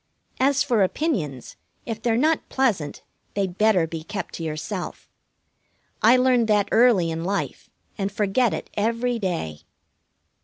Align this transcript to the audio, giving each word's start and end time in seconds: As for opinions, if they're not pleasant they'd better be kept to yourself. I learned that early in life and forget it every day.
As 0.39 0.63
for 0.63 0.81
opinions, 0.81 1.57
if 1.85 2.01
they're 2.01 2.17
not 2.17 2.49
pleasant 2.49 3.03
they'd 3.35 3.59
better 3.59 3.85
be 3.85 4.03
kept 4.03 4.33
to 4.33 4.43
yourself. 4.43 5.07
I 6.01 6.17
learned 6.17 6.47
that 6.47 6.67
early 6.71 7.11
in 7.11 7.23
life 7.23 7.69
and 7.99 8.11
forget 8.11 8.51
it 8.51 8.71
every 8.75 9.19
day. 9.19 9.59